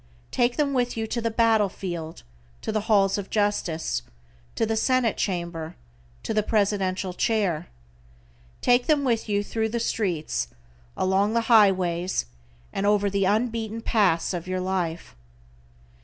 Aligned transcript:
Take 0.31 0.57
them 0.57 0.73
with 0.73 0.97
you 0.97 1.05
to 1.05 1.21
the 1.21 1.29
battle 1.29 1.69
field, 1.69 2.23
to 2.63 2.71
the 2.71 2.79
halls 2.89 3.19
of 3.19 3.29
justice, 3.29 4.01
to 4.55 4.65
the 4.65 4.75
senate 4.75 5.15
chamber, 5.15 5.75
to 6.23 6.33
the 6.33 6.41
presidential 6.41 7.13
chair. 7.13 7.67
Take 8.61 8.87
them 8.87 9.03
with 9.03 9.29
you 9.29 9.43
thru 9.43 9.69
the 9.69 9.79
streets, 9.79 10.47
along 10.97 11.35
the 11.35 11.41
highways, 11.53 12.25
and 12.73 12.87
over 12.87 13.11
the 13.11 13.25
unbeaten 13.25 13.81
paths 13.81 14.33
of 14.33 14.47
your 14.47 14.59
life. 14.59 15.15